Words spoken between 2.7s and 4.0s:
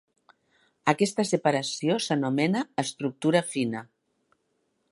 estructura fina.